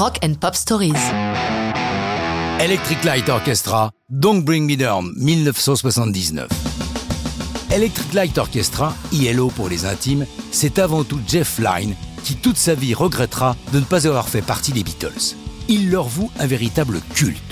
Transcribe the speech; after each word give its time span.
Rock 0.00 0.18
and 0.24 0.36
Pop 0.40 0.54
Stories. 0.54 0.94
Electric 2.58 3.04
Light 3.04 3.28
Orchestra, 3.28 3.90
Don't 4.08 4.42
Bring 4.42 4.64
Me 4.64 4.74
Down, 4.74 5.12
1979. 5.16 6.48
Electric 7.70 8.14
Light 8.14 8.38
Orchestra, 8.38 8.94
ILO 9.12 9.48
pour 9.48 9.68
les 9.68 9.84
intimes, 9.84 10.24
c'est 10.52 10.78
avant 10.78 11.04
tout 11.04 11.20
Jeff 11.28 11.58
Lynne 11.58 11.94
qui 12.24 12.36
toute 12.36 12.56
sa 12.56 12.74
vie 12.74 12.94
regrettera 12.94 13.56
de 13.74 13.80
ne 13.80 13.84
pas 13.84 14.06
avoir 14.06 14.30
fait 14.30 14.40
partie 14.40 14.72
des 14.72 14.84
Beatles. 14.84 15.36
Il 15.68 15.90
leur 15.90 16.08
voue 16.08 16.30
un 16.38 16.46
véritable 16.46 17.02
culte. 17.12 17.49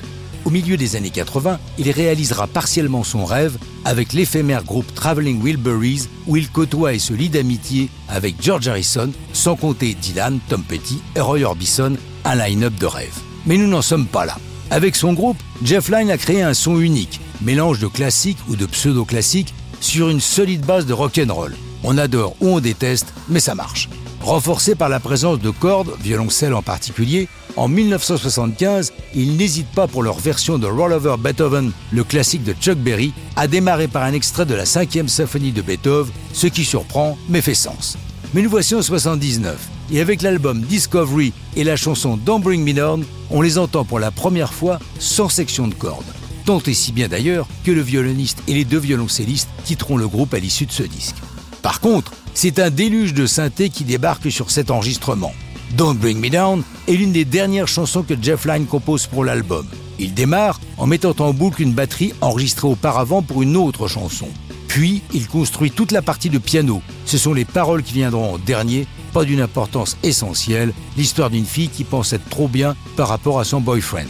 Au 0.49 0.51
milieu 0.51 0.79
des 0.79 0.97
années 0.97 1.11
80, 1.11 1.59
il 1.77 1.91
réalisera 1.91 2.47
partiellement 2.47 3.05
son 3.05 3.27
rêve 3.27 3.59
avec 3.85 4.15
l'éphémère 4.15 4.65
groupe 4.65 4.95
Traveling 4.95 5.43
Wilburys 5.43 6.09
où 6.27 6.39
il 6.39 6.49
côtoie 6.51 6.95
et 6.95 6.99
se 6.99 7.13
lie 7.13 7.29
d'amitié 7.29 7.91
avec 8.09 8.37
George 8.41 8.67
Harrison, 8.67 9.13
sans 9.35 9.57
compter 9.57 9.93
Dylan, 9.93 10.39
Tom 10.49 10.63
Petty 10.63 11.03
et 11.17 11.21
Roy 11.21 11.43
Orbison, 11.43 11.99
un 12.25 12.35
line-up 12.35 12.73
de 12.81 12.87
rêve. 12.87 13.15
Mais 13.45 13.59
nous 13.59 13.67
n'en 13.67 13.83
sommes 13.83 14.07
pas 14.07 14.25
là. 14.25 14.39
Avec 14.71 14.97
son 14.97 15.13
groupe, 15.13 15.37
Jeff 15.63 15.91
Lynne 15.91 16.11
a 16.11 16.17
créé 16.17 16.41
un 16.41 16.55
son 16.55 16.81
unique, 16.81 17.21
mélange 17.43 17.79
de 17.79 17.87
classique 17.87 18.39
ou 18.49 18.57
de 18.57 18.65
pseudo-classique 18.65 19.53
sur 19.83 20.09
une 20.09 20.21
solide 20.21 20.65
base 20.65 20.87
de 20.87 20.95
rock'n'roll. 20.95 21.55
On 21.85 21.99
adore 21.99 22.37
ou 22.41 22.49
on 22.49 22.61
déteste, 22.61 23.13
mais 23.29 23.41
ça 23.41 23.55
marche. 23.55 23.91
Renforcé 24.29 24.75
par 24.75 24.91
la 24.91 25.01
présence 25.01 25.41
de 25.41 25.49
cordes, 25.49 25.97
violoncelle 26.03 26.53
en 26.53 26.61
particulier, 26.61 27.29
en 27.57 27.67
1975, 27.67 28.93
ils 29.15 29.39
n'hésitent 29.39 29.73
pas 29.75 29.87
pour 29.87 30.03
leur 30.03 30.19
version 30.19 30.59
de 30.59 30.67
Roll 30.67 30.93
Over 30.93 31.15
Beethoven, 31.19 31.73
le 31.91 32.05
classique 32.05 32.45
de 32.45 32.53
Chuck 32.53 32.77
Berry, 32.77 33.15
à 33.37 33.47
démarrer 33.47 33.89
par 33.89 34.03
un 34.03 34.13
extrait 34.13 34.45
de 34.45 34.55
la 34.55 34.67
cinquième 34.67 35.09
symphonie 35.09 35.53
de 35.53 35.63
Beethoven, 35.63 36.13
ce 36.35 36.47
qui 36.47 36.67
surprend 36.67 37.17
mais 37.31 37.41
fait 37.41 37.55
sens. 37.55 37.97
Mais 38.35 38.43
nous 38.43 38.51
voici 38.51 38.75
en 38.75 38.83
79, 38.83 39.57
et 39.93 40.03
avec 40.03 40.21
l'album 40.21 40.61
Discovery 40.61 41.33
et 41.57 41.65
la 41.65 41.77
chanson 41.77 42.19
Don't 42.19 42.43
Bring 42.43 42.63
Me 42.63 42.75
Down, 42.75 43.07
on 43.31 43.41
les 43.41 43.57
entend 43.57 43.87
pour 43.87 43.99
la 43.99 44.11
première 44.11 44.53
fois 44.53 44.79
sans 44.99 45.31
section 45.31 45.69
de 45.69 45.75
cordes. 45.75 46.05
Tant 46.45 46.61
et 46.67 46.75
si 46.75 46.93
bien 46.93 47.09
d'ailleurs 47.09 47.49
que 47.65 47.71
le 47.71 47.81
violoniste 47.81 48.43
et 48.47 48.53
les 48.53 48.67
deux 48.67 48.79
violoncellistes 48.79 49.49
quitteront 49.65 49.97
le 49.97 50.07
groupe 50.07 50.35
à 50.35 50.39
l'issue 50.39 50.67
de 50.67 50.73
ce 50.73 50.83
disque. 50.83 51.17
Par 51.63 51.81
contre, 51.81 52.13
c'est 52.41 52.61
un 52.61 52.71
déluge 52.71 53.15
de 53.15 53.27
synthé 53.27 53.69
qui 53.69 53.83
débarque 53.83 54.31
sur 54.31 54.53
cet 54.53 54.71
enregistrement. 54.71 55.33
Don't 55.73 55.97
Bring 55.97 56.21
Me 56.21 56.31
Down 56.31 56.63
est 56.87 56.93
l'une 56.93 57.11
des 57.11 57.25
dernières 57.25 57.67
chansons 57.67 58.05
que 58.05 58.15
Jeff 58.23 58.45
Lynne 58.45 58.67
compose 58.67 59.09
pour 59.09 59.25
l'album. 59.25 59.67
Il 59.99 60.15
démarre 60.15 60.61
en 60.77 60.87
mettant 60.87 61.17
en 61.19 61.33
boucle 61.33 61.63
une 61.63 61.73
batterie 61.73 62.13
enregistrée 62.21 62.69
auparavant 62.69 63.23
pour 63.23 63.43
une 63.43 63.57
autre 63.57 63.89
chanson. 63.89 64.29
Puis, 64.69 65.03
il 65.13 65.27
construit 65.27 65.73
toute 65.73 65.91
la 65.91 66.01
partie 66.01 66.31
de 66.31 66.39
piano. 66.39 66.81
Ce 67.07 67.19
sont 67.19 67.35
les 67.35 67.45
paroles 67.45 67.83
qui 67.83 67.95
viendront 67.95 68.35
en 68.35 68.39
dernier, 68.39 68.87
pas 69.13 69.25
d'une 69.25 69.41
importance 69.41 69.97
essentielle, 70.05 70.73
l'histoire 70.97 71.31
d'une 71.31 71.45
fille 71.45 71.71
qui 71.71 71.83
pense 71.83 72.13
être 72.13 72.29
trop 72.31 72.47
bien 72.47 72.77
par 72.97 73.09
rapport 73.09 73.41
à 73.41 73.45
son 73.45 73.61
boyfriend. 73.61 74.07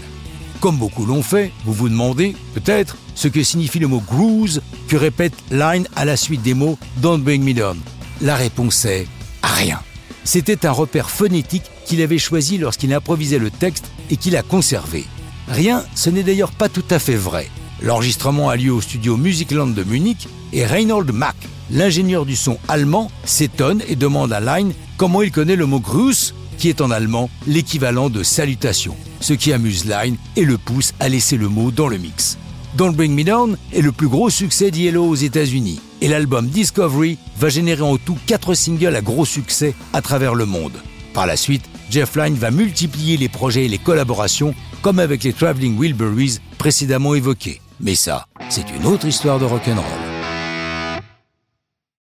Comme 0.61 0.77
beaucoup 0.77 1.06
l'ont 1.06 1.23
fait, 1.23 1.51
vous 1.65 1.73
vous 1.73 1.89
demandez, 1.89 2.37
peut-être, 2.53 2.99
ce 3.15 3.29
que 3.29 3.43
signifie 3.43 3.79
le 3.79 3.89
mot 3.89 4.01
cruise 4.01 4.61
que 4.87 4.99
répète 4.99 5.33
Line 5.51 5.89
à 5.97 6.05
la 6.05 6.19
suite 6.19 6.43
des 6.43 6.53
mots 6.53 6.79
Don't 6.99 7.23
Bring 7.23 7.43
Me 7.43 7.55
Down. 7.55 7.79
La 8.20 8.34
réponse 8.34 8.84
est 8.84 9.06
rien. 9.44 9.80
C'était 10.24 10.66
un 10.66 10.72
repère 10.72 11.08
phonétique 11.08 11.62
qu'il 11.86 12.02
avait 12.02 12.19
choisi 12.19 12.58
lorsqu'il 12.58 12.92
improvisait 12.92 13.38
le 13.38 13.50
texte 13.50 13.86
et 14.10 14.16
qu'il 14.16 14.36
a 14.36 14.42
conservé. 14.42 15.05
Rien, 15.47 15.84
ce 15.94 16.10
n'est 16.10 16.25
d'ailleurs 16.25 16.50
pas 16.50 16.69
tout 16.69 16.84
à 16.91 16.98
fait 16.98 17.16
vrai. 17.16 17.48
L'enregistrement 17.80 18.48
a 18.48 18.56
lieu 18.56 18.72
au 18.72 18.80
studio 18.80 19.16
Musicland 19.16 19.72
de 19.72 19.84
Munich 19.84 20.27
et 20.52 20.66
Reinhold 20.66 21.12
Mack, 21.12 21.36
l'ingénieur 21.70 22.27
du 22.27 22.34
son 22.34 22.58
allemand, 22.66 23.08
s'étonne 23.25 23.83
et 23.88 23.94
demande 23.94 24.32
à 24.32 24.41
Line 24.41 24.72
comment 24.97 25.22
il 25.22 25.30
connaît 25.30 25.56
le 25.56 25.66
mot 25.66 25.78
Gruß, 25.78 26.34
qui 26.58 26.69
est 26.69 26.80
en 26.80 26.91
allemand 26.91 27.30
l'équivalent 27.47 28.10
de 28.10 28.25
salutation, 28.25 28.97
ce 29.20 29.32
qui 29.32 29.53
amuse 29.53 29.84
Line 29.84 30.16
et 30.34 30.44
le 30.44 30.58
pousse 30.58 30.92
à 30.98 31.08
laisser 31.08 31.36
le 31.36 31.48
mot 31.48 31.70
dans 31.70 31.88
le 31.88 31.98
mix. 31.98 32.36
Don't 32.77 32.97
Bring 32.97 33.14
Me 33.14 33.22
Down 33.22 33.56
est 33.72 33.80
le 33.80 33.92
plus 33.92 34.08
gros 34.08 34.28
succès 34.28 34.72
d'Yellow 34.72 35.06
aux 35.06 35.14
États-Unis 35.14 35.81
et 36.00 36.09
l'album 36.09 36.47
Discovery 36.47 37.19
va 37.38 37.48
générer 37.48 37.82
en 37.82 37.97
tout 37.97 38.19
4 38.26 38.54
singles 38.54 38.97
à 38.97 39.00
gros 39.00 39.25
succès 39.25 39.75
à 39.92 40.03
travers 40.03 40.34
le 40.34 40.47
monde. 40.47 40.81
Par 41.14 41.26
la 41.26 41.36
suite, 41.36 41.64
Jeff 41.91 42.16
Lynne 42.16 42.34
va 42.34 42.50
multiplier 42.50 43.16
les 43.16 43.28
projets 43.28 43.64
et 43.64 43.69
les 43.69 43.78
collaborations 43.78 44.54
comme 44.82 44.98
avec 44.98 45.25
les 45.25 45.32
Traveling 45.32 45.78
Wilburys 45.78 46.41
précédemment 46.58 47.14
évoqués. 47.14 47.60
Mais 47.81 47.94
ça, 47.94 48.26
c'est 48.48 48.66
une 48.70 48.87
autre 48.87 49.06
histoire 49.06 49.38
de 49.38 49.44
rock'n'roll. 49.44 50.07